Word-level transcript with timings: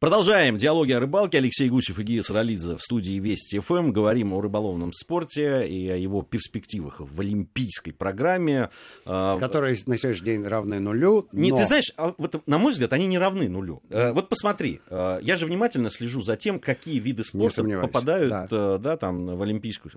Продолжаем 0.00 0.56
диалоги 0.56 0.92
о 0.92 1.00
рыбалке. 1.00 1.36
Алексей 1.36 1.68
Гусев 1.68 1.98
и 1.98 2.02
Гия 2.02 2.22
Саралидзе 2.22 2.78
в 2.78 2.80
студии 2.80 3.20
Вести 3.20 3.58
ФМ. 3.58 3.92
Говорим 3.92 4.32
о 4.32 4.40
рыболовном 4.40 4.94
спорте 4.94 5.68
и 5.68 5.90
о 5.90 5.96
его 5.96 6.22
перспективах 6.22 7.00
в 7.00 7.20
олимпийской 7.20 7.92
программе. 7.92 8.70
А, 9.04 9.38
Которая 9.38 9.76
на 9.84 9.98
сегодняшний 9.98 10.24
день 10.24 10.44
равны 10.44 10.80
нулю. 10.80 11.28
Но... 11.32 11.38
Не, 11.38 11.50
ты 11.50 11.66
знаешь, 11.66 11.92
а 11.98 12.14
вот, 12.16 12.46
на 12.46 12.56
мой 12.56 12.72
взгляд, 12.72 12.94
они 12.94 13.06
не 13.08 13.18
равны 13.18 13.50
нулю. 13.50 13.82
Э, 13.90 14.12
вот 14.12 14.30
посмотри, 14.30 14.80
э, 14.88 15.18
я 15.20 15.36
же 15.36 15.44
внимательно 15.44 15.90
слежу 15.90 16.22
за 16.22 16.38
тем, 16.38 16.60
какие 16.60 16.98
виды 16.98 17.22
спорта 17.22 17.62
попадают 17.62 18.30
да. 18.30 18.48
Э, 18.50 18.78
да, 18.80 18.96
там, 18.96 19.36
в 19.36 19.42
олимпийскую. 19.42 19.92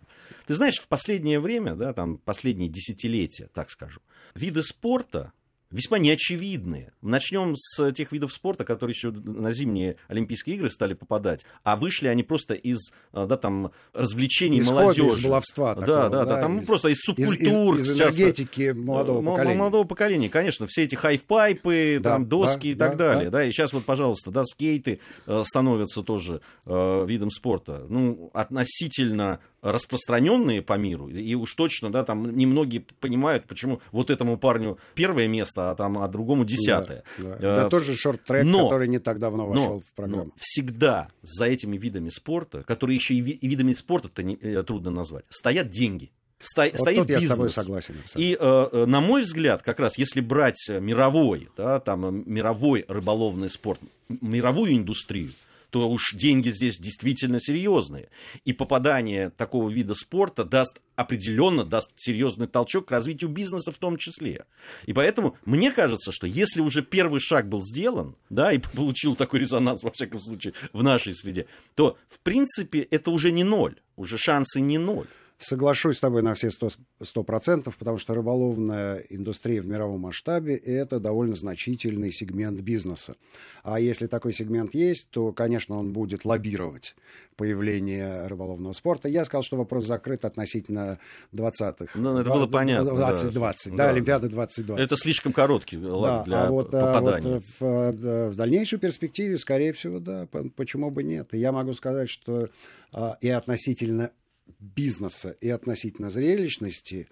Ты 0.47 0.55
знаешь, 0.55 0.81
в 0.81 0.89
последнее 0.89 1.39
время, 1.39 1.75
да, 1.75 1.93
там, 1.93 2.17
последние 2.17 2.67
десятилетия, 2.67 3.47
так 3.53 3.71
скажу, 3.71 4.01
виды 4.35 4.63
спорта 4.63 5.31
весьма 5.73 5.97
неочевидные. 5.97 6.93
Начнем 7.01 7.55
с 7.57 7.91
тех 7.91 8.11
видов 8.11 8.31
спорта, 8.31 8.63
которые 8.63 8.93
еще 8.93 9.11
на 9.11 9.51
зимние 9.51 9.97
Олимпийские 10.07 10.55
игры 10.55 10.69
стали 10.69 10.93
попадать, 10.93 11.45
а 11.63 11.75
вышли 11.75 12.07
они 12.07 12.23
просто 12.23 12.53
из 12.53 12.91
э, 13.11 13.25
да, 13.27 13.35
там, 13.37 13.71
развлечений 13.93 14.59
из 14.59 14.69
молодежи. 14.69 15.09
из 15.09 15.23
баловства. 15.23 15.75
Такого, 15.75 15.87
да, 15.87 16.09
да, 16.09 16.25
да, 16.25 16.41
там 16.41 16.59
из, 16.59 16.67
просто 16.67 16.89
из 16.89 16.99
субкультур. 16.99 17.77
Из, 17.77 17.89
из, 17.89 17.91
из 17.91 18.01
энергетики 18.01 18.71
молодого 18.71 19.25
поколения. 19.25 19.55
Молодого 19.55 19.83
поколения, 19.85 20.29
конечно. 20.29 20.67
Все 20.67 20.83
эти 20.83 20.95
хафпайпы, 20.95 21.99
да, 22.01 22.11
там, 22.11 22.27
доски 22.27 22.73
да, 22.73 22.85
и 22.85 22.89
так 22.89 22.97
да, 22.97 23.07
далее. 23.09 23.29
Да. 23.29 23.39
Да, 23.39 23.43
и 23.43 23.51
сейчас 23.51 23.73
вот, 23.73 23.83
пожалуйста, 23.83 24.29
да, 24.31 24.43
скейты 24.43 24.99
э, 25.25 25.43
становятся 25.43 26.03
тоже 26.03 26.41
э, 26.65 27.05
видом 27.07 27.31
спорта. 27.31 27.85
Ну, 27.89 28.29
относительно 28.33 29.39
распространенные 29.63 30.61
по 30.61 30.73
миру, 30.77 31.07
и 31.07 31.33
уж 31.35 31.55
точно, 31.55 31.91
да, 31.91 32.03
там 32.03 32.35
немногие 32.35 32.85
понимают, 32.99 33.45
почему 33.45 33.81
вот 33.91 34.09
этому 34.09 34.37
парню 34.37 34.77
первое 34.93 35.27
место, 35.27 35.71
а 35.71 35.75
там, 35.75 35.97
а 35.97 36.07
другому 36.07 36.45
десятое. 36.45 37.03
Да, 37.17 37.37
да. 37.37 37.55
да 37.55 37.69
тот 37.69 37.83
же 37.83 37.95
шорт-трек, 37.95 38.45
который 38.51 38.87
не 38.87 38.99
так 38.99 39.19
давно 39.19 39.47
вошел 39.47 39.75
но, 39.75 39.79
в 39.79 39.93
программу. 39.95 40.25
Но 40.25 40.31
всегда 40.37 41.07
за 41.21 41.45
этими 41.45 41.77
видами 41.77 42.09
спорта, 42.09 42.63
которые 42.63 42.95
еще 42.95 43.13
и, 43.13 43.21
ви- 43.21 43.31
и 43.31 43.47
видами 43.47 43.73
спорта-то 43.73 44.21
не, 44.21 44.35
э, 44.35 44.63
трудно 44.63 44.91
назвать, 44.91 45.25
стоят 45.29 45.69
деньги. 45.69 46.11
Сто, 46.39 46.63
вот 46.63 46.75
стоит 46.75 46.97
тут 46.97 47.07
бизнес. 47.07 47.23
я 47.23 47.27
с 47.29 47.35
тобой 47.35 47.49
согласен. 47.49 47.95
Абсолютно. 48.03 48.19
И, 48.19 48.37
э, 48.37 48.69
э, 48.73 48.85
на 48.85 48.99
мой 48.99 49.21
взгляд, 49.21 49.63
как 49.63 49.79
раз 49.79 49.97
если 49.97 50.19
брать 50.19 50.67
мировой, 50.69 51.49
да, 51.55 51.79
там, 51.79 52.29
мировой 52.29 52.83
рыболовный 52.89 53.49
спорт, 53.49 53.79
мировую 54.09 54.73
индустрию, 54.73 55.31
то 55.73 55.89
уж 55.89 56.13
деньги 56.13 56.51
здесь 56.51 56.77
действительно 56.77 57.39
серьезные. 57.39 58.09
И 58.45 58.53
попадание 58.53 59.31
такого 59.31 59.71
вида 59.71 59.95
спорта 59.95 60.43
даст 60.43 60.79
определенно 60.95 61.65
даст 61.65 61.89
серьезный 61.95 62.45
толчок 62.45 62.89
к 62.89 62.91
развитию 62.91 63.31
бизнеса 63.31 63.71
в 63.71 63.79
том 63.79 63.97
числе. 63.97 64.45
И 64.85 64.93
поэтому 64.93 65.35
мне 65.45 65.71
кажется, 65.71 66.11
что 66.11 66.27
если 66.27 66.61
уже 66.61 66.83
первый 66.83 67.19
шаг 67.19 67.49
был 67.49 67.63
сделан, 67.63 68.15
да, 68.29 68.53
и 68.53 68.59
получил 68.75 69.15
такой 69.15 69.39
резонанс, 69.39 69.81
во 69.81 69.89
всяком 69.89 70.19
случае, 70.19 70.53
в 70.73 70.83
нашей 70.83 71.15
среде, 71.15 71.47
то, 71.73 71.97
в 72.07 72.19
принципе, 72.19 72.81
это 72.81 73.09
уже 73.09 73.31
не 73.31 73.43
ноль, 73.43 73.75
уже 73.95 74.19
шансы 74.19 74.61
не 74.61 74.77
ноль. 74.77 75.07
Соглашусь 75.43 75.97
с 75.97 75.99
тобой 75.99 76.21
на 76.21 76.35
все 76.35 76.49
сто 76.49 77.23
процентов, 77.23 77.77
потому 77.77 77.97
что 77.97 78.13
рыболовная 78.13 79.03
индустрия 79.09 79.61
в 79.61 79.67
мировом 79.67 80.01
масштабе– 80.01 80.55
это 80.65 81.01
довольно 81.01 81.35
значительный 81.35 82.13
сегмент 82.13 82.61
бизнеса. 82.61 83.15
А 83.63 83.79
если 83.79 84.07
такой 84.07 84.31
сегмент 84.31 84.73
есть, 84.73 85.09
то, 85.09 85.33
конечно, 85.33 85.77
он 85.77 85.91
будет 85.91 86.23
лоббировать 86.23 86.95
появление 87.35 88.27
рыболовного 88.27 88.71
спорта. 88.71 89.09
Я 89.09 89.25
сказал, 89.25 89.43
что 89.43 89.57
вопрос 89.57 89.85
закрыт 89.85 90.23
относительно 90.23 90.99
20-х. 91.33 91.99
Ну, 91.99 92.17
это 92.17 92.29
было 92.29 92.47
понятно. 92.47 92.95
2020, 92.95 93.71
да, 93.71 93.77
да, 93.77 93.83
да, 93.83 93.89
Олимпиада 93.89 94.29
2020. 94.29 94.79
Это 94.85 94.95
слишком 94.95 95.33
короткий 95.33 95.75
да, 95.75 96.23
для 96.23 96.43
а 96.43 96.51
вот, 96.51 96.71
попадания. 96.71 97.27
А 97.27 97.33
вот 97.33 97.43
в, 97.59 98.29
в 98.29 98.35
дальнейшей 98.35 98.79
перспективе, 98.79 99.37
скорее 99.37 99.73
всего, 99.73 99.99
да, 99.99 100.27
почему 100.55 100.89
бы 100.89 101.03
нет. 101.03 101.33
И 101.33 101.37
я 101.37 101.51
могу 101.51 101.73
сказать, 101.73 102.09
что 102.09 102.47
а, 102.93 103.17
и 103.19 103.27
относительно 103.29 104.11
бизнеса 104.59 105.35
и 105.41 105.49
относительно 105.49 106.09
зрелищности 106.09 107.07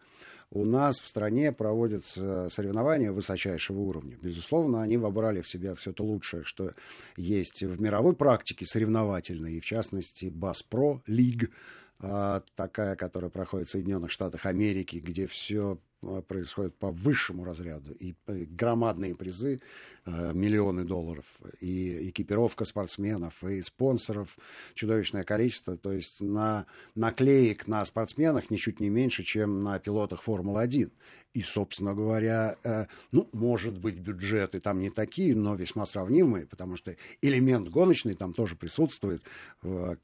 у 0.49 0.65
нас 0.65 0.99
в 0.99 1.08
стране 1.08 1.53
проводятся 1.53 2.49
соревнования 2.49 3.11
высочайшего 3.11 3.80
уровня. 3.80 4.17
Безусловно, 4.21 4.81
они 4.81 4.97
вобрали 4.97 5.41
в 5.41 5.47
себя 5.47 5.75
все 5.75 5.93
то 5.93 6.03
лучшее, 6.03 6.43
что 6.43 6.73
есть 7.15 7.64
в 7.64 7.81
мировой 7.81 8.15
практике 8.15 8.65
соревновательной, 8.65 9.55
и 9.55 9.59
в 9.61 9.65
частности 9.65 10.25
Баспро 10.25 11.02
Лиг, 11.08 11.52
такая, 11.97 12.95
которая 12.97 13.30
проходит 13.30 13.70
в 13.70 13.71
Соединенных 13.71 14.11
Штатах 14.11 14.45
Америки, 14.45 14.97
где 14.97 15.25
все 15.25 15.80
происходит 16.28 16.76
по 16.78 16.92
высшему 16.92 17.44
разряду. 17.44 17.94
И 17.94 18.16
э, 18.28 18.45
громадные 18.45 19.16
призы, 19.16 19.62
э, 20.06 20.34
миллионы 20.34 20.84
долларов, 20.84 21.26
и 21.60 22.10
экипировка 22.10 22.66
спортсменов, 22.66 23.44
и 23.44 23.62
спонсоров 23.62 24.38
чудовищное 24.73 25.23
количество. 25.23 25.78
То 25.78 25.92
есть 25.92 26.22
на 26.22 26.66
наклеек 26.95 27.67
на 27.67 27.86
спортсменах 27.86 28.50
ничуть 28.50 28.80
не 28.80 28.89
меньше, 28.89 29.23
чем 29.23 29.60
на 29.60 29.80
пилотах 29.80 30.23
Формулы-1. 30.23 30.92
И, 31.33 31.43
собственно 31.43 31.93
говоря, 31.93 32.58
э, 32.64 32.86
ну, 33.11 33.30
может 33.31 33.77
быть, 33.77 33.95
бюджеты 33.95 34.59
там 34.59 34.80
не 34.80 34.89
такие, 34.89 35.33
но 35.33 35.55
весьма 35.55 35.86
сравнимые, 35.86 36.45
потому 36.45 36.75
что 36.75 36.95
элемент 37.21 37.69
гоночный 37.69 38.15
там 38.15 38.33
тоже 38.33 38.55
присутствует. 38.55 39.21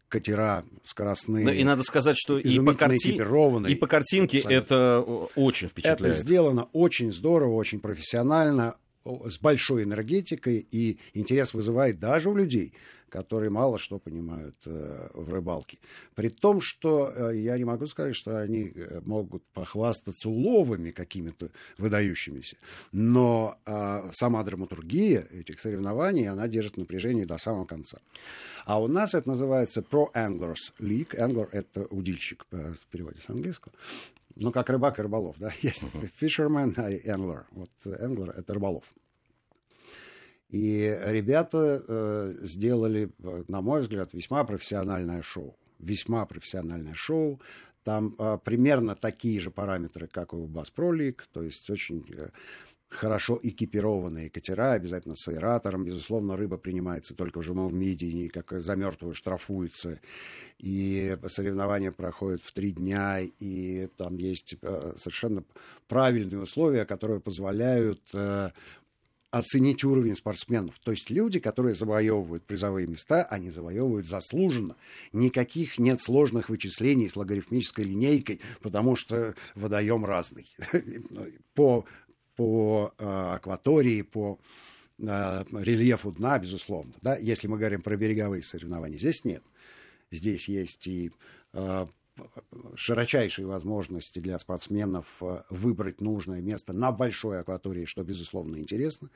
Катера 0.07 0.63
скоростные. 0.83 1.45
Ну, 1.45 1.51
и 1.51 1.63
надо 1.63 1.83
сказать, 1.83 2.17
что 2.17 2.39
и 2.39 2.59
по, 2.59 2.73
карти... 2.73 3.09
и 3.09 3.75
по 3.75 3.87
картинке 3.87 4.37
абсолютно. 4.37 4.63
это 4.63 5.01
очень 5.35 5.67
впечатляет. 5.67 6.16
Это 6.16 6.21
сделано 6.23 6.69
очень 6.71 7.11
здорово, 7.11 7.55
очень 7.55 7.79
профессионально 7.79 8.75
с 9.29 9.40
большой 9.40 9.84
энергетикой, 9.84 10.68
и 10.72 11.00
интерес 11.13 11.53
вызывает 11.53 12.00
даже 12.00 12.29
у 12.29 12.35
людей, 12.35 12.73
которые 13.09 13.50
мало 13.50 13.78
что 13.78 14.00
понимают 14.00 14.56
э, 14.66 15.09
в 15.13 15.31
рыбалке. 15.31 15.78
При 16.16 16.29
том, 16.29 16.59
что 16.62 17.12
э, 17.16 17.38
я 17.38 17.57
не 17.57 17.63
могу 17.63 17.85
сказать, 17.85 18.16
что 18.16 18.40
они 18.40 18.72
э, 18.75 19.01
могут 19.06 19.44
похвастаться 19.53 20.29
уловами 20.29 20.91
какими-то 20.91 21.50
выдающимися, 21.78 22.57
но 22.91 23.57
э, 23.66 24.09
сама 24.12 24.44
драматургия 24.44 25.28
этих 25.31 25.59
соревнований, 25.62 26.28
она 26.28 26.47
держит 26.47 26.78
напряжение 26.78 27.25
до 27.25 27.38
самого 27.38 27.66
конца. 27.66 28.00
А 28.66 28.81
у 28.81 28.88
нас 28.88 29.13
это 29.13 29.29
называется 29.29 29.81
Pro 29.81 30.12
Anglers 30.13 30.73
League. 30.79 31.16
Angler— 31.16 31.47
это 31.51 31.85
удильщик 31.85 32.46
в 32.51 32.85
переводе 32.91 33.22
с 33.22 33.29
английского 33.29 33.73
ну, 34.39 34.51
как 34.51 34.69
рыбак 34.69 34.99
и 34.99 35.01
рыболов, 35.01 35.35
да, 35.39 35.51
есть 35.61 35.83
fisherman 36.19 36.73
и 36.91 37.07
angler. 37.07 37.45
Вот 37.51 37.71
angler— 37.85 38.33
это 38.37 38.53
рыболов. 38.53 38.93
И 40.49 40.97
ребята 41.05 41.83
э, 41.85 42.33
сделали, 42.41 43.11
на 43.47 43.61
мой 43.61 43.81
взгляд, 43.81 44.13
весьма 44.13 44.43
профессиональное 44.45 45.21
шоу. 45.21 45.57
Весьма 45.79 46.25
профессиональное 46.25 46.93
шоу. 46.93 47.41
Там 47.83 48.15
э, 48.17 48.37
примерно 48.43 48.95
такие 48.95 49.39
же 49.39 49.51
параметры, 49.51 50.07
как 50.07 50.33
у 50.33 50.47
Bass 50.47 50.71
Pro 50.75 50.91
League, 50.91 51.21
то 51.31 51.43
есть 51.43 51.69
очень 51.69 52.05
э, 52.09 52.29
хорошо 52.89 53.39
экипированные 53.41 54.29
катера, 54.29 54.73
обязательно 54.73 55.15
с 55.15 55.27
аэратором. 55.27 55.83
Безусловно, 55.83 56.37
рыба 56.37 56.57
принимается 56.57 57.15
только 57.15 57.39
в 57.39 57.43
живом 57.43 57.77
виде, 57.77 58.07
и 58.07 58.27
как 58.29 58.51
за 58.61 58.75
мертвую 58.75 59.13
штрафуется. 59.13 59.99
И 60.57 61.17
соревнования 61.27 61.91
проходят 61.91 62.41
в 62.41 62.51
три 62.51 62.71
дня, 62.71 63.19
и 63.19 63.87
там 63.97 64.17
есть 64.17 64.55
э, 64.61 64.93
совершенно 64.97 65.43
правильные 65.87 66.41
условия, 66.41 66.85
которые 66.85 67.19
позволяют 67.19 68.01
э, 68.13 68.49
оценить 69.31 69.83
уровень 69.83 70.15
спортсменов. 70.15 70.79
То 70.79 70.91
есть 70.91 71.09
люди, 71.09 71.39
которые 71.39 71.75
завоевывают 71.75 72.45
призовые 72.45 72.87
места, 72.87 73.23
они 73.23 73.49
завоевывают 73.49 74.07
заслуженно. 74.07 74.75
Никаких 75.11 75.77
нет 75.77 76.01
сложных 76.01 76.49
вычислений 76.49 77.09
с 77.09 77.15
логарифмической 77.15 77.83
линейкой, 77.83 78.39
потому 78.61 78.95
что 78.95 79.35
водоем 79.55 80.05
разный. 80.05 80.45
По 81.53 81.85
по 82.37 82.93
э, 82.97 83.05
акватории, 83.35 84.03
по 84.03 84.39
э, 84.99 85.43
рельефу 85.51 86.11
дна, 86.13 86.39
безусловно. 86.39 86.93
Да? 87.01 87.17
Если 87.17 87.47
мы 87.47 87.57
говорим 87.57 87.81
про 87.81 87.97
береговые 87.97 88.43
соревнования, 88.43 88.97
здесь 88.97 89.25
нет. 89.25 89.43
Здесь 90.11 90.47
есть 90.47 90.87
и 90.87 91.11
э, 91.53 91.87
широчайшие 92.75 93.47
возможности 93.47 94.19
для 94.19 94.39
спортсменов 94.39 95.22
выбрать 95.49 95.99
нужное 95.99 96.41
место 96.41 96.73
на 96.73 96.91
большой 96.91 97.39
акватории, 97.41 97.85
что, 97.85 98.03
безусловно, 98.03 98.57
интересно. 98.57 99.09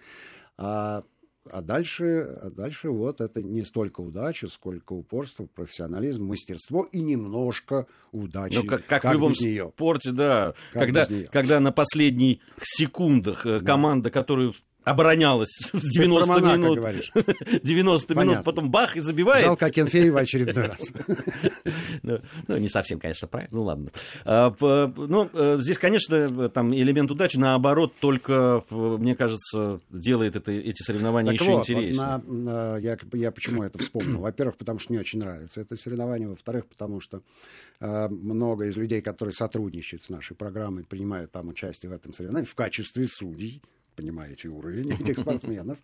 А 1.50 1.62
дальше, 1.62 2.38
а 2.42 2.50
дальше 2.52 2.92
вот 2.92 3.20
это 3.20 3.42
не 3.42 3.64
столько 3.64 4.02
удача, 4.02 4.48
сколько 4.48 4.94
упорство, 4.94 5.48
профессионализм, 5.48 6.26
мастерство 6.26 6.84
и 6.84 7.02
немножко 7.02 7.88
удачи. 8.12 8.56
Ну, 8.56 8.64
как, 8.66 8.86
как, 8.86 9.02
как 9.02 9.12
в 9.12 9.14
любом 9.16 9.34
спорте, 9.34 10.12
да. 10.12 10.54
Как 10.72 10.84
когда, 10.84 11.08
когда 11.32 11.60
на 11.60 11.72
последних 11.72 12.40
секундах 12.62 13.46
э, 13.48 13.60
да. 13.60 13.66
команда, 13.66 14.12
которую 14.12 14.54
оборонялась 14.84 15.50
в 15.74 15.80
90 15.80 16.28
Монако 16.28 16.58
минут. 16.58 16.78
говоришь. 16.78 17.12
90 17.64 18.14
минут, 18.14 18.26
Понятно. 18.28 18.44
потом 18.44 18.72
бах, 18.72 18.98
и 18.98 19.00
забивает. 19.00 19.46
Жалко 19.46 19.66
Акинфеева 19.68 20.20
очередной 20.22 20.68
раз. 20.68 20.80
Ну, 22.04 22.20
ну, 22.48 22.58
не 22.58 22.68
совсем, 22.70 23.00
конечно, 23.00 23.28
правильно. 23.28 23.56
Ну, 23.56 23.64
ладно. 23.64 23.92
А, 24.26 24.54
Ну, 24.98 25.30
э, 25.34 25.58
здесь, 25.60 25.78
конечно, 25.78 26.50
там 26.50 26.74
элемент 26.74 27.12
удачи, 27.12 27.38
наоборот, 27.38 27.94
только, 28.00 28.64
в- 28.70 28.98
мне 28.98 29.16
кажется, 29.16 29.80
делает 29.90 30.36
это, 30.36 30.52
эти 30.52 30.82
соревнования 30.82 31.32
Так 31.34 31.42
еще 31.42 31.52
вот, 31.52 31.70
интереснее. 31.70 31.96
на- 32.02 32.18
на- 32.26 32.78
я, 32.78 32.98
я 33.14 33.32
почему 33.32 33.64
это 33.64 33.78
вспомнил? 33.80 34.20
Во-первых, 34.22 34.58
потому 34.58 34.80
что 34.80 34.92
мне 34.94 35.00
очень 35.00 35.20
нравится 35.20 35.62
это 35.62 35.76
соревнование. 35.78 36.28
Во-вторых, 36.28 36.66
потому 36.66 37.00
что 37.02 37.22
э, 37.80 38.08
много 38.10 38.66
из 38.66 38.78
людей, 38.78 39.02
которые 39.02 39.34
сотрудничают 39.34 40.04
с 40.04 40.10
нашей 40.10 40.36
программой, 40.36 40.84
принимают 40.84 41.32
там 41.32 41.50
участие 41.50 41.90
в 41.92 41.94
этом 41.94 42.14
соревновании 42.14 42.48
в 42.48 42.56
качестве 42.56 43.06
судей. 43.08 43.62
Понимаете 43.96 44.48
уровень 44.48 44.94
этих 45.02 45.20
спортсменов. 45.20 45.80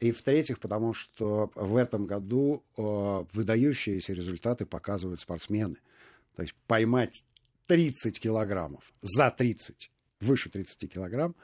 И 0.00 0.10
в-третьих, 0.10 0.58
потому 0.58 0.94
что 0.94 1.52
в 1.54 1.76
этом 1.76 2.06
году 2.06 2.64
э, 2.76 3.24
выдающиеся 3.32 4.12
результаты 4.12 4.66
показывают 4.66 5.20
спортсмены. 5.20 5.76
То 6.34 6.42
есть 6.42 6.54
поймать 6.66 7.22
30 7.66 8.18
килограммов 8.18 8.92
за 9.00 9.30
30, 9.30 9.90
выше 10.20 10.50
30 10.50 10.92
килограмм, 10.92 11.34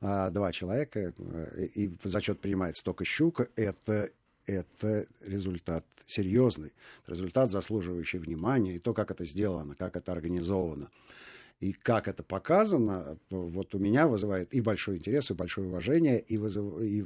а, 0.00 0.30
два 0.30 0.52
человека, 0.52 1.12
э, 1.16 1.66
и 1.74 1.90
зачет 2.04 2.40
принимается 2.40 2.82
только 2.82 3.04
щука, 3.04 3.48
это, 3.54 4.10
это 4.46 5.06
результат 5.20 5.84
серьезный, 6.06 6.72
результат, 7.06 7.50
заслуживающий 7.50 8.18
внимания, 8.18 8.76
и 8.76 8.78
то, 8.78 8.92
как 8.92 9.10
это 9.10 9.24
сделано, 9.24 9.74
как 9.74 9.96
это 9.96 10.12
организовано. 10.12 10.90
И 11.60 11.72
как 11.72 12.08
это 12.08 12.22
показано, 12.22 13.18
вот 13.28 13.74
у 13.74 13.78
меня 13.78 14.08
вызывает 14.08 14.52
и 14.54 14.62
большой 14.62 14.96
интерес, 14.96 15.30
и 15.30 15.34
большое 15.34 15.68
уважение, 15.68 16.18
и, 16.18 16.38
вызыв- 16.38 16.82
и 16.82 17.04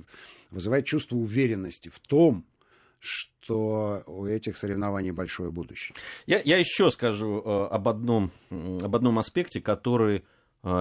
вызывает 0.50 0.86
чувство 0.86 1.16
уверенности 1.16 1.88
в 1.88 1.98
том, 1.98 2.46
что 3.00 4.02
у 4.06 4.24
этих 4.24 4.56
соревнований 4.56 5.10
большое 5.10 5.50
будущее. 5.50 5.96
Я, 6.26 6.40
я 6.40 6.56
еще 6.56 6.90
скажу 6.90 7.42
э, 7.44 7.66
об, 7.66 7.88
одном, 7.88 8.30
об 8.50 8.94
одном 8.96 9.18
аспекте, 9.18 9.60
который 9.60 10.24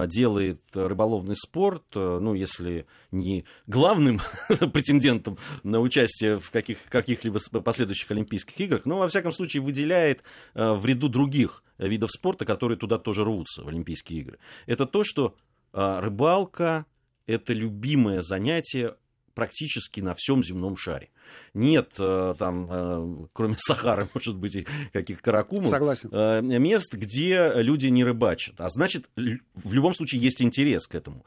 делает 0.06 0.62
рыболовный 0.72 1.36
спорт, 1.36 1.84
э, 1.94 2.18
ну, 2.20 2.34
если 2.34 2.86
не 3.10 3.44
главным 3.66 4.20
претендентом 4.72 5.36
на 5.62 5.80
участие 5.80 6.40
в 6.40 6.50
каких, 6.50 6.78
каких-либо 6.88 7.38
последующих 7.60 8.10
Олимпийских 8.10 8.58
играх, 8.60 8.86
но, 8.86 8.98
во 8.98 9.08
всяком 9.08 9.32
случае, 9.32 9.62
выделяет 9.62 10.22
э, 10.54 10.72
в 10.72 10.86
ряду 10.86 11.08
других 11.08 11.62
видов 11.76 12.10
спорта, 12.10 12.46
которые 12.46 12.78
туда 12.78 12.98
тоже 12.98 13.24
рвутся, 13.24 13.62
в 13.62 13.68
Олимпийские 13.68 14.20
игры. 14.20 14.38
Это 14.66 14.86
то, 14.86 15.04
что 15.04 15.36
э, 15.72 16.00
рыбалка– 16.00 16.86
это 17.26 17.52
любимое 17.52 18.22
занятие 18.22 18.96
практически 19.34 20.00
на 20.00 20.14
всем 20.16 20.42
земном 20.44 20.76
шаре. 20.76 21.10
Нет 21.54 21.90
э, 21.98 22.34
там, 22.38 22.68
э, 22.70 23.26
кроме 23.32 23.56
Сахары, 23.58 24.08
может 24.14 24.36
быть, 24.36 24.56
и 24.56 24.66
каких 24.92 25.20
каракумов, 25.20 25.70
Согласен. 25.70 26.08
э, 26.12 26.40
мест, 26.42 26.94
где 26.94 27.52
люди 27.56 27.86
не 27.86 28.04
рыбачат. 28.04 28.54
А 28.58 28.68
значит, 28.68 29.06
в 29.16 29.72
любом 29.72 29.94
случае 29.94 30.20
есть 30.20 30.42
интерес 30.42 30.86
к 30.86 30.94
этому. 30.94 31.24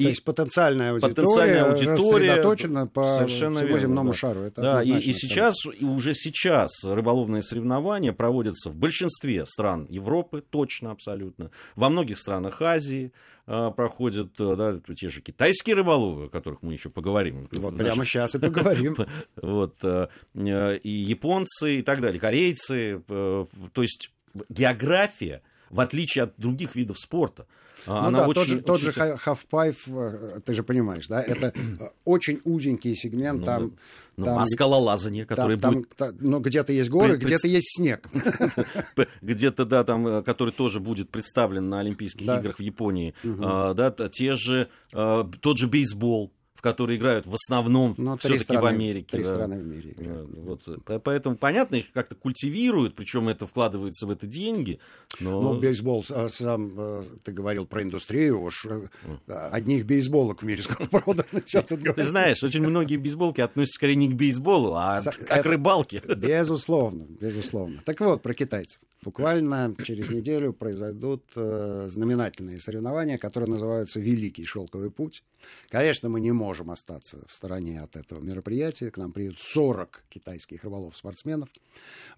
И- 0.00 0.04
То 0.04 0.08
есть 0.08 0.24
потенциальная 0.24 0.92
аудитория, 0.92 1.14
потенциальная 1.14 1.64
аудитория 1.64 2.30
рассредоточена 2.30 2.86
по 2.86 3.16
совершенно 3.16 3.56
всему 3.56 3.68
верно, 3.68 3.80
земному 3.80 4.10
да. 4.12 4.16
шару. 4.16 4.40
Это 4.40 4.62
да, 4.62 4.82
и, 4.82 4.98
и 4.98 5.12
сейчас, 5.12 5.54
и 5.78 5.84
уже 5.84 6.14
сейчас 6.14 6.70
рыболовные 6.84 7.42
соревнования 7.42 8.12
проводятся 8.12 8.70
в 8.70 8.74
большинстве 8.74 9.44
стран 9.44 9.86
Европы, 9.90 10.42
точно, 10.48 10.90
абсолютно. 10.90 11.50
Во 11.76 11.90
многих 11.90 12.18
странах 12.18 12.62
Азии 12.62 13.12
а, 13.46 13.70
проходят 13.70 14.28
э, 14.38 14.56
да, 14.56 14.80
те 14.94 15.10
же 15.10 15.20
китайские 15.20 15.76
рыболовы, 15.76 16.26
о 16.26 16.28
которых 16.28 16.62
мы 16.62 16.72
еще 16.72 16.88
поговорим. 16.88 17.48
Вот 17.52 17.76
прямо 17.76 18.04
сейчас 18.06 18.34
и 18.36 18.38
поговорим. 18.40 18.96
вот, 19.36 19.76
э, 19.82 20.08
э, 20.34 20.76
и 20.78 20.88
японцы 20.88 21.80
и 21.80 21.82
так 21.82 22.00
далее, 22.00 22.20
корейцы. 22.20 23.02
То 23.06 23.48
есть 23.76 24.12
география, 24.48 25.42
в 25.68 25.80
отличие 25.80 26.24
от 26.24 26.34
других 26.38 26.76
видов 26.76 26.98
спорта, 26.98 27.46
а, 27.86 28.02
Ну 28.02 28.06
она 28.08 28.18
да, 28.20 28.28
очень... 28.28 28.34
тот 28.34 28.48
же, 28.48 28.60
тот 28.62 28.80
же 28.80 28.88
очень 28.88 29.00
ха- 29.00 29.16
халфпайп, 29.16 29.76
э, 29.88 30.40
ты 30.44 30.54
же 30.54 30.62
понимаешь, 30.62 31.06
да, 31.08 31.22
это 31.22 31.52
э, 31.56 31.84
очень 32.04 32.40
узенький 32.44 32.94
сегмент, 32.96 33.40
Ну, 33.40 33.44
там, 33.44 33.72
ну, 34.16 34.24
там, 34.26 34.38
а 34.38 34.46
скалолазание, 34.46 35.24
которое 35.26 35.56
там, 35.58 35.74
будет 35.74 35.88
там, 35.96 36.12
та- 36.12 36.16
ну, 36.20 36.40
где-то 36.40 36.72
есть 36.72 36.90
горы, 36.90 37.14
Пред- 37.16 37.22
где-то 37.24 37.48
есть 37.48 37.76
снег. 37.76 38.08
Где-то, 39.22 39.64
да, 39.64 39.84
там, 39.84 40.06
э, 40.06 40.22
который 40.22 40.52
тоже 40.52 40.80
будет 40.80 41.10
представлен 41.10 41.68
на 41.68 41.80
Олимпийских 41.80 42.22
играх 42.22 42.56
в 42.58 42.62
Японии, 42.62 43.14
а, 43.24 43.74
да, 43.74 43.90
те 44.08 44.34
же, 44.36 44.68
а, 44.92 45.24
тот 45.40 45.58
же 45.58 45.66
бейсбол, 45.68 46.32
в 46.60 46.62
который 46.62 46.96
играют 46.96 47.26
в 47.26 47.34
основном 47.34 47.94
Ну, 47.96 48.18
все-таки 48.18 48.58
в 48.58 48.66
Америке. 48.66 49.06
три 49.12 49.22
да. 49.22 49.32
страны 49.32 49.62
в 49.62 49.66
мире 49.66 49.92
играют. 49.92 50.30
Да, 50.30 50.40
Вот, 50.42 50.68
э, 50.68 50.98
поэтому, 51.02 51.36
понятно, 51.36 51.76
их 51.76 51.90
как-то 51.92 52.14
культивируют, 52.14 52.94
причем 52.94 53.30
это 53.30 53.46
вкладывается 53.46 54.06
в 54.06 54.10
это 54.10 54.26
деньги, 54.26 54.78
но... 55.20 55.40
Ну, 55.40 55.58
бейсбол, 55.58 56.04
а, 56.10 56.28
сам 56.28 56.74
э, 56.76 57.02
ты 57.24 57.32
говорил 57.32 57.64
про 57.64 57.82
индустрию, 57.82 58.42
уж 58.42 58.66
э, 58.66 58.88
одних 59.26 59.86
бейсболок 59.86 60.42
в 60.42 60.44
мире 60.44 60.62
сколько 60.62 60.84
продано. 60.84 61.24
Ты 61.96 62.02
знаешь, 62.02 62.42
очень 62.42 62.60
многие 62.60 62.96
бейсболки 62.96 63.40
относятся 63.40 63.76
скорее 63.76 63.94
не 63.94 64.10
к 64.10 64.12
бейсболу, 64.12 64.74
а 64.74 65.00
к 65.00 65.46
рыбалке. 65.46 66.02
Безусловно, 66.14 67.06
безусловно. 67.08 67.80
Так 67.86 68.00
вот, 68.00 68.20
про 68.20 68.34
китайцев. 68.34 68.80
Буквально 69.02 69.74
через 69.82 70.10
неделю 70.10 70.52
произойдут 70.52 71.22
знаменательные 71.34 72.60
соревнования, 72.60 73.16
которые 73.16 73.48
называются 73.48 73.98
«Великий 73.98 74.44
шелковый 74.44 74.90
путь». 74.90 75.22
Конечно, 75.70 76.10
мы 76.10 76.20
не 76.20 76.32
можем 76.32 76.49
остаться 76.70 77.18
в 77.26 77.32
стороне 77.32 77.78
от 77.78 77.96
этого 77.96 78.20
мероприятия. 78.20 78.90
К 78.90 78.96
нам 78.96 79.12
приедут 79.12 79.38
40 79.38 80.02
китайских 80.08 80.64
рыболов-спортсменов. 80.64 81.48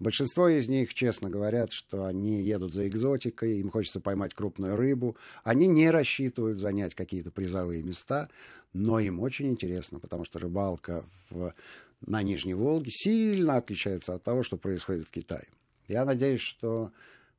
Большинство 0.00 0.48
из 0.48 0.68
них, 0.68 0.94
честно 0.94 1.28
говорят, 1.28 1.72
что 1.72 2.06
они 2.06 2.40
едут 2.40 2.72
за 2.72 2.88
экзотикой, 2.88 3.58
им 3.58 3.70
хочется 3.70 4.00
поймать 4.00 4.32
крупную 4.32 4.76
рыбу. 4.76 5.16
Они 5.44 5.66
не 5.66 5.90
рассчитывают 5.90 6.58
занять 6.58 6.94
какие-то 6.94 7.30
призовые 7.30 7.82
места, 7.82 8.28
но 8.72 8.98
им 8.98 9.20
очень 9.20 9.48
интересно, 9.48 9.98
потому 9.98 10.24
что 10.24 10.38
рыбалка 10.38 11.04
в, 11.28 11.52
на 12.00 12.22
Нижней 12.22 12.54
Волге 12.54 12.90
сильно 12.90 13.56
отличается 13.56 14.14
от 14.14 14.22
того, 14.22 14.42
что 14.42 14.56
происходит 14.56 15.06
в 15.06 15.10
Китае. 15.10 15.48
Я 15.88 16.04
надеюсь, 16.04 16.40
что 16.40 16.90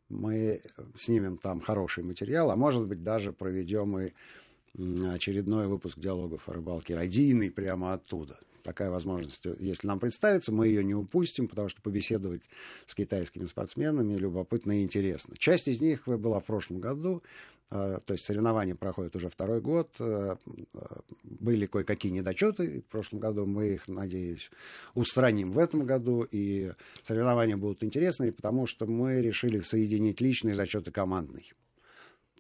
мы 0.10 0.62
снимем 0.98 1.38
там 1.38 1.60
хороший 1.60 2.04
материал, 2.04 2.51
а 2.51 2.56
может 2.56 2.86
быть 2.86 3.04
даже 3.04 3.34
проведем 3.34 3.98
и 4.00 4.12
очередной 4.75 5.68
выпуск 5.68 6.00
диалогов 6.00 6.50
о 6.50 6.54
рыбалке 6.54 6.96
радийный 6.96 7.52
прямо 7.52 7.94
оттуда. 7.94 8.40
Такая 8.64 8.90
возможность, 8.90 9.46
если 9.60 9.88
нам 9.88 10.00
представится, 10.00 10.54
мы 10.54 10.68
ее 10.68 10.86
не 10.86 10.96
упустим, 10.96 11.50
потому 11.50 11.68
что 11.68 11.81
побеседовать 11.81 12.44
с 12.86 12.96
китайскими 12.96 13.46
спортсменами 13.46 14.16
любопытно 14.16 14.80
и 14.80 14.84
интересно. 14.84 15.36
Часть 15.38 15.68
из 15.68 15.81
них 15.81 16.08
была 16.08 16.40
в 16.40 16.46
прошлом 16.46 16.80
году, 16.80 17.24
э, 17.72 18.00
то 18.06 18.14
есть 18.14 18.24
соревнования 18.24 18.74
проходят 18.75 19.18
уже 19.18 19.30
второй 19.30 19.60
год. 19.60 19.90
э, 20.00 20.38
э, 20.74 20.80
Были 21.24 21.66
кое-какие 21.66 22.14
недочеты 22.14 22.80
в 22.80 22.86
прошлом 22.86 23.20
году, 23.20 23.46
мы 23.46 23.74
их, 23.74 23.90
надеюсь, 23.90 24.50
устраним 24.94 25.52
в 25.52 25.60
этом 25.60 25.84
году, 25.84 26.25
и 26.31 26.72
соревнования 27.04 27.58
будут 27.58 27.84
интересные, 27.84 28.32
потому 28.32 28.65
что 28.65 28.86
мы 28.86 29.22
решили 29.22 29.60
соединить 29.60 30.22
личный 30.22 30.53
зачет 30.53 30.88
и 30.88 30.92
командный. 30.92 31.51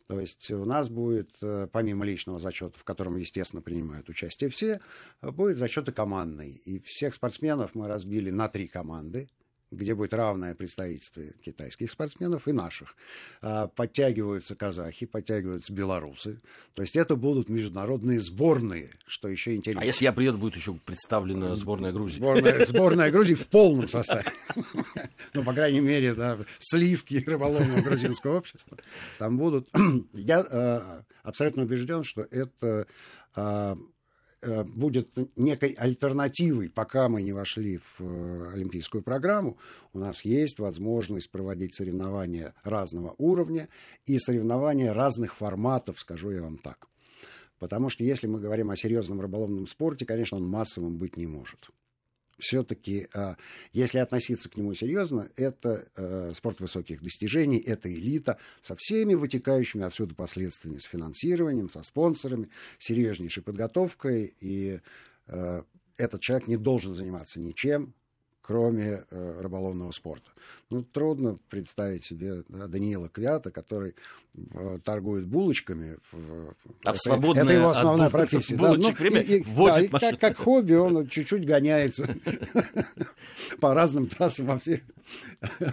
То 0.07 0.19
есть 0.19 0.51
у 0.51 0.65
нас 0.65 0.89
будет, 0.89 1.31
э, 1.41 1.67
помимо 1.71 2.05
личного 2.05 2.39
зачета, 2.39 2.77
в 2.77 2.83
котором, 2.83 3.15
естественно, 3.15 3.61
принимают 3.61 4.09
участие 4.09 4.49
все, 4.49 4.81
будет 5.21 5.57
зачет 5.57 5.87
и 5.89 5.91
командный. 5.91 6.51
И 6.65 6.79
всех 6.79 7.13
спортсменов 7.13 7.73
мы 7.73 7.87
разбили 7.87 8.29
на 8.29 8.49
три 8.49 8.67
команды, 8.67 9.29
где 9.73 9.95
будет 9.95 10.13
равное 10.13 10.55
представительство 10.55 11.23
китайских 11.43 11.91
спортсменов 11.91 12.47
и 12.47 12.51
наших. 12.51 12.95
А, 13.41 13.67
Подтягиваются 13.67 14.55
казахи, 14.55 15.05
подтягиваются 15.05 15.73
белорусы. 15.73 16.39
То 16.73 16.81
есть 16.81 16.95
это 16.95 17.15
будут 17.15 17.49
международные 17.49 18.19
сборные, 18.19 18.91
что 19.05 19.27
еще 19.27 19.55
интересно. 19.55 19.81
А 19.81 19.85
если 19.85 20.05
я 20.05 20.13
приеду, 20.13 20.37
будет 20.37 20.55
еще 20.55 20.73
представлена 20.73 21.55
сборная 21.55 21.91
Грузии. 21.91 22.17
Сборная, 22.17 22.65
сборная 22.65 23.11
Грузии 23.11 23.35
в 23.35 23.47
полном 23.47 23.89
составе. 23.89 24.25
Ну, 25.33 25.43
по 25.43 25.53
крайней 25.53 25.79
мере, 25.79 26.13
да, 26.13 26.37
сливки 26.59 27.23
рыболовного 27.25 27.81
грузинского 27.81 28.37
общества 28.37 28.77
там 29.17 29.37
будут. 29.37 29.67
Я 30.13 30.45
э, 30.47 31.01
абсолютно 31.23 31.63
убежден, 31.63 32.03
что 32.03 32.27
это 32.29 32.85
э, 33.35 33.75
будет 34.63 35.09
некой 35.35 35.71
альтернативой, 35.73 36.69
пока 36.69 37.09
мы 37.09 37.21
не 37.21 37.33
вошли 37.33 37.77
в 37.77 38.01
э, 38.01 38.53
олимпийскую 38.53 39.03
программу. 39.03 39.57
У 39.93 39.99
нас 39.99 40.25
есть 40.25 40.59
возможность 40.59 41.31
проводить 41.31 41.75
соревнования 41.75 42.53
разного 42.63 43.15
уровня 43.17 43.69
и 44.05 44.17
соревнования 44.19 44.93
разных 44.93 45.35
форматов, 45.35 45.99
скажу 45.99 46.31
я 46.31 46.41
вам 46.41 46.57
так. 46.57 46.87
Потому 47.59 47.89
что 47.89 48.03
если 48.03 48.27
мы 48.27 48.39
говорим 48.39 48.69
о 48.71 48.75
серьезном 48.75 49.21
рыболовном 49.21 49.67
спорте, 49.67 50.05
конечно, 50.05 50.37
он 50.37 50.45
массовым 50.45 50.97
быть 50.97 51.15
не 51.17 51.27
может. 51.27 51.69
Все-таки, 52.43 53.07
э, 53.13 53.35
если 53.71 53.97
относиться 53.99 54.49
к 54.49 54.57
нему 54.57 54.73
серьезно, 54.75 55.29
это 55.35 55.87
э, 55.95 56.31
спорт 56.35 56.59
высоких 56.59 57.01
достижений, 57.01 57.57
это 57.57 57.91
элита 57.91 58.37
со 58.61 58.75
всеми 58.75 59.15
вытекающими 59.15 59.83
отсюда 59.83 60.13
последствиями, 60.13 60.77
с 60.77 60.83
финансированием, 60.83 61.69
со 61.69 61.81
спонсорами, 61.81 62.49
серьезнейшей 62.77 63.41
подготовкой. 63.41 64.35
И 64.39 64.81
э, 65.27 65.63
этот 65.97 66.21
человек 66.21 66.47
не 66.47 66.57
должен 66.57 66.93
заниматься 66.93 67.39
ничем, 67.39 67.93
кроме 68.43 69.03
э, 69.09 69.41
рыболовного 69.41 69.91
спорта. 69.91 70.29
Ну, 70.69 70.83
трудно 70.83 71.39
представить 71.49 72.03
себе 72.03 72.43
да, 72.49 72.67
Даниила 72.67 73.07
Квята, 73.07 73.51
который 73.51 73.95
э, 74.35 74.79
торгует 74.83 75.25
булочками. 75.25 75.97
В, 76.11 76.53
а 76.83 76.91
это, 76.91 76.99
свободное 76.99 77.45
это 77.45 77.53
его 77.53 77.69
основная 77.69 78.09
профессия. 78.09 78.55
Да, 78.57 78.75
ну, 78.75 78.91
время 78.91 79.21
и, 79.21 79.39
и, 79.39 79.43
да, 79.43 79.79
и 79.79 79.87
как, 79.87 80.19
как 80.19 80.37
хобби 80.37 80.73
он 80.73 81.07
чуть-чуть 81.07 81.45
гоняется 81.45 82.15
по 83.61 83.73
разным 83.73 84.07
трассам 84.07 84.47
во 84.47 84.59
всех, 84.59 84.81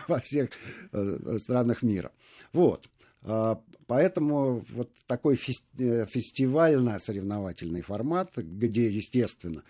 во 0.06 0.20
всех 0.20 0.50
э, 0.92 1.38
странах 1.38 1.82
мира. 1.82 2.12
Вот. 2.52 2.88
А, 3.22 3.60
поэтому 3.86 4.64
вот 4.70 4.90
такой 5.06 5.34
э, 5.34 6.06
фестивально-соревновательный 6.06 7.82
формат, 7.82 8.30
где, 8.36 8.88
естественно, 8.88 9.62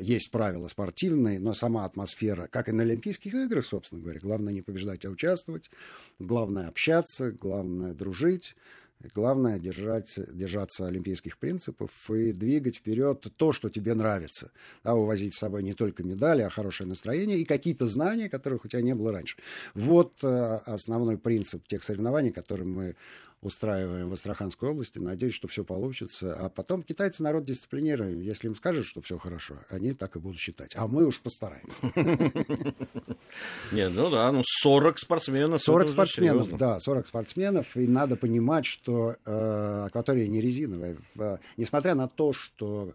есть 0.00 0.30
правила 0.30 0.68
спортивные, 0.68 1.40
но 1.40 1.54
сама 1.54 1.84
атмосфера, 1.84 2.48
как 2.48 2.68
и 2.68 2.72
на 2.72 2.82
Олимпийских 2.82 3.34
играх, 3.34 3.64
собственно 3.64 4.02
говоря, 4.02 4.20
главное 4.20 4.52
не 4.52 4.62
побеждать, 4.62 5.04
а 5.04 5.10
участвовать, 5.10 5.70
главное 6.18 6.68
общаться, 6.68 7.30
главное 7.30 7.94
дружить, 7.94 8.54
Главное 9.12 9.58
держать, 9.58 10.18
держаться 10.32 10.86
олимпийских 10.86 11.38
принципов 11.38 11.90
и 12.10 12.32
двигать 12.32 12.76
вперед 12.76 13.26
то, 13.36 13.52
что 13.52 13.68
тебе 13.68 13.92
нравится. 13.92 14.50
Да, 14.82 14.94
увозить 14.94 15.34
с 15.34 15.38
собой 15.38 15.62
не 15.62 15.74
только 15.74 16.02
медали, 16.02 16.42
а 16.42 16.48
хорошее 16.48 16.88
настроение 16.88 17.38
и 17.38 17.44
какие-то 17.44 17.86
знания, 17.86 18.30
которых 18.30 18.64
у 18.64 18.68
тебя 18.68 18.80
не 18.80 18.94
было 18.94 19.12
раньше. 19.12 19.36
Вот 19.74 20.14
э, 20.22 20.58
основной 20.64 21.18
принцип 21.18 21.66
тех 21.66 21.84
соревнований, 21.84 22.32
которые 22.32 22.66
мы 22.66 22.96
устраиваем 23.44 24.08
в 24.08 24.12
Астраханской 24.12 24.70
области. 24.70 24.98
Надеюсь, 24.98 25.34
что 25.34 25.48
все 25.48 25.64
получится. 25.64 26.34
А 26.34 26.48
потом 26.48 26.82
китайцы 26.82 27.22
народ 27.22 27.44
дисциплинированный. 27.44 28.24
Если 28.24 28.48
им 28.48 28.56
скажут, 28.56 28.86
что 28.86 29.02
все 29.02 29.18
хорошо, 29.18 29.58
они 29.68 29.92
так 29.92 30.16
и 30.16 30.18
будут 30.18 30.38
считать. 30.38 30.74
А 30.76 30.88
мы 30.88 31.06
уж 31.06 31.20
постараемся. 31.20 31.80
Нет, 33.72 33.92
ну 33.94 34.10
да, 34.10 34.32
ну 34.32 34.42
40 34.44 34.98
спортсменов. 34.98 35.60
40 35.60 35.88
спортсменов, 35.90 36.56
да, 36.56 36.80
40 36.80 37.06
спортсменов. 37.06 37.76
И 37.76 37.86
надо 37.86 38.16
понимать, 38.16 38.64
что 38.64 39.16
э, 39.24 39.84
акватория 39.86 40.26
не 40.26 40.40
резиновая. 40.40 40.96
Несмотря 41.58 41.94
на 41.94 42.08
то, 42.08 42.32
что 42.32 42.94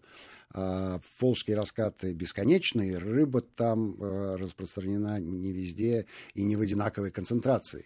э, 0.55 0.99
волжские 1.19 1.57
раскаты 1.57 2.13
бесконечные, 2.13 2.97
рыба 2.97 3.41
там 3.41 3.95
э, 4.01 4.35
распространена 4.37 5.19
не 5.19 5.51
везде 5.51 6.07
и 6.33 6.43
не 6.43 6.55
в 6.55 6.61
одинаковой 6.61 7.11
концентрации. 7.11 7.85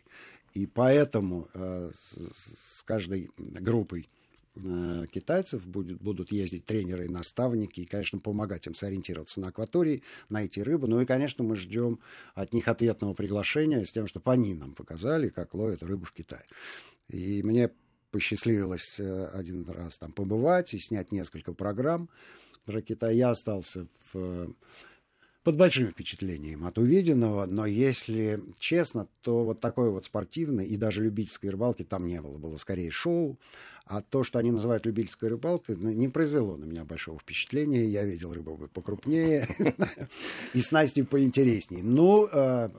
И 0.54 0.68
поэтому 0.68 1.48
э, 1.54 1.92
с, 1.94 2.84
каждой 2.84 3.32
группой 3.38 4.08
э, 4.56 5.06
китайцев 5.12 5.66
будет, 5.66 6.00
будут 6.00 6.32
ездить 6.32 6.66
тренеры 6.66 7.06
и 7.06 7.10
наставники, 7.10 7.82
и, 7.82 7.86
конечно, 7.86 8.20
помогать 8.20 8.68
им 8.68 8.76
сориентироваться 8.76 9.40
на 9.40 9.48
акватории, 9.48 10.04
найти 10.30 10.62
рыбу. 10.62 10.88
Ну 10.88 11.02
и, 11.02 11.06
конечно, 11.06 11.44
мы 11.44 11.56
ждем 11.56 12.00
от 12.36 12.54
них 12.54 12.68
ответного 12.68 13.14
приглашения 13.14 13.84
с 13.84 13.92
тем, 13.92 14.06
чтобы 14.06 14.32
они 14.32 14.54
нам 14.54 14.74
показали, 14.74 15.30
как 15.30 15.54
ловят 15.56 15.82
рыбу 15.82 16.06
в 16.06 16.14
Китае. 16.14 16.46
И 17.08 17.42
мне 17.42 17.72
посчастливилось 18.12 19.00
э, 19.00 19.26
один 19.34 19.68
раз 19.68 19.98
там 19.98 20.12
побывать 20.12 20.76
и 20.76 20.80
снять 20.80 21.12
несколько 21.12 21.54
программ 21.54 22.10
про 22.66 22.82
Китай. 22.82 23.18
Я 23.18 23.32
остался 23.32 23.88
в 24.14 24.54
под 25.44 25.58
большим 25.58 25.88
впечатлением 25.88 26.66
от 26.66 26.78
увиденного, 26.78 27.46
но 27.46 27.66
если 27.66 28.42
честно, 28.60 29.08
то 29.22 29.44
вот 29.44 29.60
такой 29.60 29.90
вот 29.90 30.06
спортивной 30.06 30.66
и 30.66 30.78
даже 30.78 31.04
любительской 31.04 31.50
рыбалки 31.50 31.84
там 31.84 32.08
не 32.08 32.22
было. 32.22 32.38
Было 32.38 32.56
скорее 32.58 32.92
шоу, 32.92 33.38
а 33.86 34.02
то, 34.02 34.24
что 34.24 34.40
они 34.40 34.52
называют 34.52 34.86
любительской 34.86 35.30
рыбалкой, 35.30 35.76
не 35.76 36.08
произвело 36.08 36.56
на 36.56 36.64
меня 36.64 36.86
большого 36.86 37.20
впечатления. 37.20 37.86
Я 37.86 38.06
видел 38.06 38.34
рыбу 38.34 38.70
покрупнее 38.74 39.46
и 40.54 40.62
снасти 40.62 41.04
поинтереснее. 41.04 41.84
Ну, 41.84 42.30
э, 42.32 42.70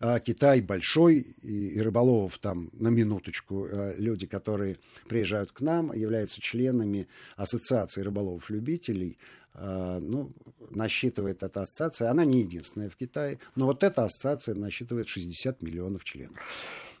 э, 0.00 0.20
Китай 0.20 0.60
большой, 0.60 1.20
и 1.42 1.80
рыболовов 1.80 2.36
там 2.38 2.68
на 2.74 2.88
минуточку. 2.88 3.66
Э, 3.66 3.94
люди, 3.96 4.26
которые 4.26 4.76
приезжают 5.08 5.52
к 5.52 5.62
нам, 5.62 5.94
являются 5.94 6.42
членами 6.42 7.08
Ассоциации 7.36 8.02
рыболовов-любителей. 8.02 9.16
А, 9.54 9.98
ну, 10.00 10.32
насчитывает 10.70 11.42
эта 11.42 11.62
ассоциация, 11.62 12.10
она 12.10 12.24
не 12.24 12.40
единственная 12.40 12.88
в 12.88 12.96
Китае, 12.96 13.38
но 13.54 13.66
вот 13.66 13.82
эта 13.82 14.04
ассоциация 14.04 14.54
насчитывает 14.54 15.08
60 15.08 15.62
миллионов 15.62 16.04
членов. 16.04 16.36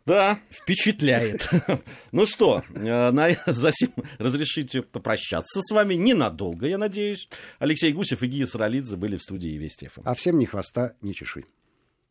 Да, 0.04 0.38
впечатляет. 0.50 1.48
Ну 2.12 2.26
что, 2.26 2.62
э, 2.74 3.10
на, 3.10 3.30
затем 3.46 3.92
разрешите 4.18 4.82
попрощаться 4.82 5.60
с 5.62 5.70
вами 5.72 5.94
ненадолго, 5.94 6.66
я 6.66 6.76
надеюсь. 6.76 7.26
Алексей 7.58 7.92
Гусев 7.92 8.22
и 8.22 8.26
Гия 8.26 8.46
Саралидзе 8.46 8.96
были 8.96 9.16
в 9.16 9.22
студии 9.22 9.56
Вести 9.56 9.88
А 10.04 10.14
всем 10.14 10.38
ни 10.38 10.44
хвоста, 10.44 10.94
ни 11.00 11.12
чешуй. 11.12 11.46